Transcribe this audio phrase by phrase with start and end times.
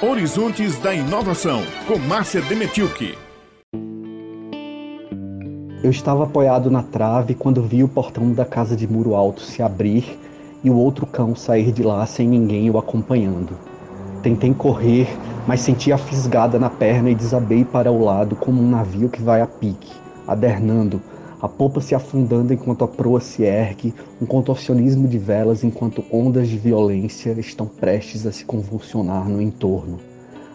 [0.00, 3.18] Horizontes da Inovação, com Márcia Demetilke.
[5.82, 9.60] Eu estava apoiado na trave quando vi o portão da casa de muro alto se
[9.60, 10.16] abrir
[10.62, 13.58] e o outro cão sair de lá sem ninguém o acompanhando.
[14.22, 15.08] Tentei correr,
[15.48, 19.20] mas senti a fisgada na perna e desabei para o lado como um navio que
[19.20, 19.90] vai a pique,
[20.28, 21.02] adernando,
[21.40, 26.48] a polpa se afundando enquanto a proa se ergue, um contorcionismo de velas enquanto ondas
[26.48, 30.00] de violência estão prestes a se convulsionar no entorno.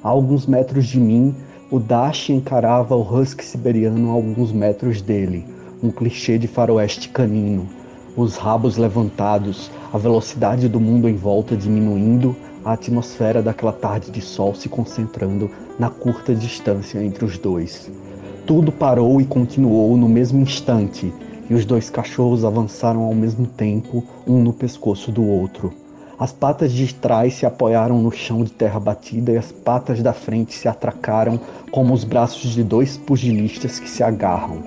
[0.04, 1.33] A alguns metros de mim,
[1.71, 5.46] o Dash encarava o husky siberiano a alguns metros dele,
[5.82, 7.68] um clichê de faroeste canino,
[8.15, 14.21] os rabos levantados, a velocidade do mundo em volta diminuindo, a atmosfera daquela tarde de
[14.21, 17.89] sol se concentrando na curta distância entre os dois.
[18.46, 21.14] Tudo parou e continuou no mesmo instante,
[21.50, 25.71] e os dois cachorros avançaram ao mesmo tempo, um no pescoço do outro.
[26.19, 30.11] As patas de trás se apoiaram no chão de terra batida e as patas da
[30.11, 31.39] frente se atracaram
[31.71, 34.61] como os braços de dois pugilistas que se agarram.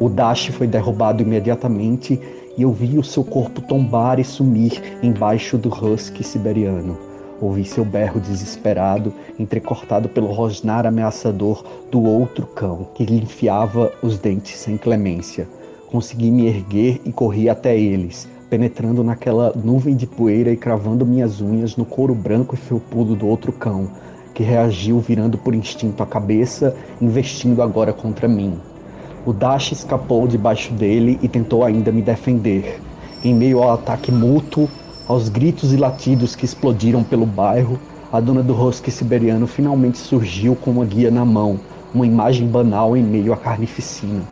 [0.00, 2.20] O Dash foi derrubado imediatamente
[2.58, 7.11] e eu vi o seu corpo tombar e sumir embaixo do husky siberiano.
[7.42, 14.16] Ouvi seu berro desesperado, entrecortado pelo rosnar ameaçador do outro cão, que lhe enfiava os
[14.16, 15.48] dentes sem clemência.
[15.90, 21.40] Consegui me erguer e corri até eles, penetrando naquela nuvem de poeira e cravando minhas
[21.40, 23.90] unhas no couro branco e felpudo do outro cão,
[24.32, 28.54] que reagiu virando por instinto a cabeça, investindo agora contra mim.
[29.26, 32.80] O Dash escapou debaixo dele e tentou ainda me defender.
[33.24, 34.68] Em meio ao ataque mútuo,
[35.08, 37.78] aos gritos e latidos que explodiram pelo bairro,
[38.12, 41.58] a dona do rosque siberiano finalmente surgiu com uma guia na mão,
[41.94, 44.28] uma imagem banal em meio à carnificina.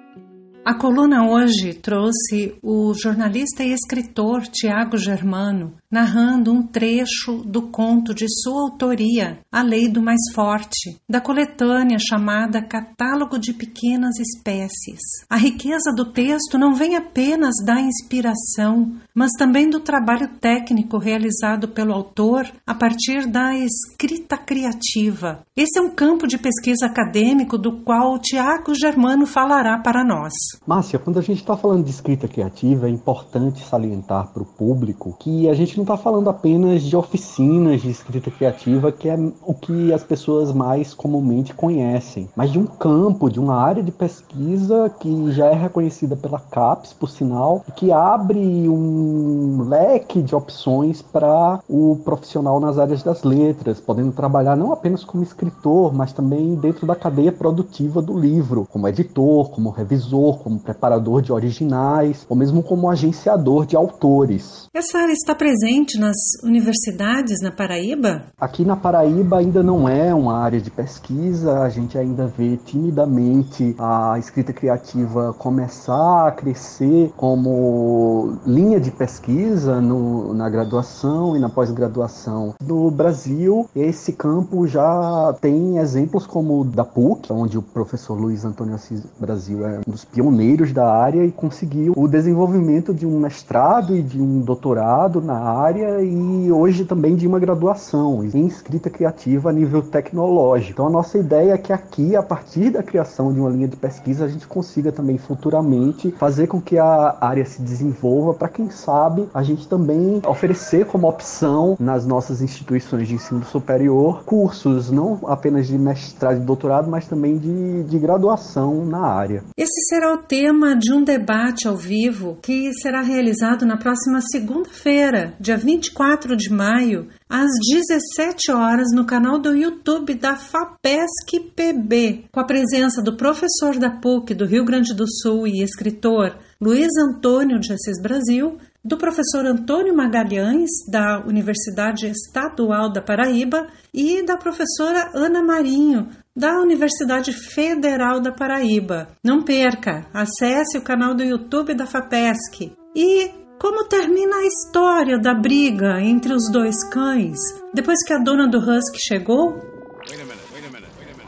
[0.64, 8.14] A coluna hoje trouxe o jornalista e escritor Tiago Germano narrando um trecho do conto
[8.14, 15.00] de sua autoria, A Lei do Mais Forte, da coletânea chamada Catálogo de Pequenas Espécies.
[15.28, 21.68] A riqueza do texto não vem apenas da inspiração, mas também do trabalho técnico realizado
[21.68, 25.40] pelo autor a partir da escrita criativa.
[25.56, 30.32] Esse é um campo de pesquisa acadêmico do qual o Tiago Germano falará para nós.
[30.64, 35.16] Márcia, quando a gente está falando de escrita criativa, é importante salientar para o público
[35.18, 39.54] que a gente não está falando apenas de oficinas de escrita criativa, que é o
[39.54, 44.92] que as pessoas mais comumente conhecem, mas de um campo, de uma área de pesquisa
[45.00, 48.38] que já é reconhecida pela CAPES, por sinal, que abre
[48.68, 55.02] um leque de opções para o profissional nas áreas das letras, podendo trabalhar não apenas
[55.02, 60.60] como escritor, mas também dentro da cadeia produtiva do livro, como editor, como revisor, como
[60.60, 64.66] preparador de originais, ou mesmo como agenciador de autores.
[64.74, 65.69] Essa área está presente
[66.00, 68.24] nas universidades na Paraíba?
[68.40, 73.76] Aqui na Paraíba ainda não é uma área de pesquisa, a gente ainda vê timidamente
[73.78, 81.48] a escrita criativa começar a crescer como linha de pesquisa no, na graduação e na
[81.48, 82.54] pós-graduação.
[82.60, 88.44] No Brasil, esse campo já tem exemplos como o da PUC, onde o professor Luiz
[88.44, 93.20] Antônio Assis Brasil é um dos pioneiros da área e conseguiu o desenvolvimento de um
[93.20, 95.59] mestrado e de um doutorado na área
[96.02, 100.72] e hoje também de uma graduação em escrita criativa a nível tecnológico.
[100.72, 103.76] Então a nossa ideia é que aqui, a partir da criação de uma linha de
[103.76, 108.70] pesquisa, a gente consiga também futuramente fazer com que a área se desenvolva para quem
[108.70, 115.20] sabe a gente também oferecer como opção nas nossas instituições de ensino superior cursos não
[115.26, 119.42] apenas de mestrado e doutorado, mas também de, de graduação na área.
[119.56, 125.34] Esse será o tema de um debate ao vivo que será realizado na próxima segunda-feira,
[125.40, 132.40] dia 24 de maio, às 17 horas no canal do YouTube da FAPESC PB, com
[132.40, 137.58] a presença do professor da PUC do Rio Grande do Sul e escritor Luiz Antônio
[137.58, 145.10] de Assis Brasil, do professor Antônio Magalhães, da Universidade Estadual da Paraíba, e da professora
[145.14, 149.08] Ana Marinho, da Universidade Federal da Paraíba.
[149.22, 152.72] Não perca, acesse o canal do YouTube da FAPESC.
[152.96, 153.30] E
[153.60, 157.38] como termina a história da briga entre os dois cães
[157.74, 159.60] depois que a dona do husky chegou?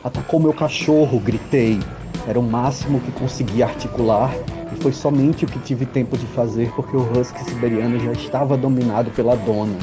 [0.03, 1.79] Atacou meu cachorro, gritei.
[2.27, 4.35] Era o máximo que conseguia articular
[4.73, 8.57] e foi somente o que tive tempo de fazer porque o husky siberiano já estava
[8.57, 9.79] dominado pela dona.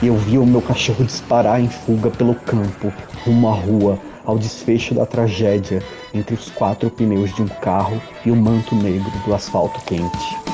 [0.00, 2.92] E eu vi o meu cachorro disparar em fuga pelo campo,
[3.24, 5.82] rumo à rua, ao desfecho da tragédia
[6.14, 10.48] entre os quatro pneus de um carro e o manto negro do asfalto quente.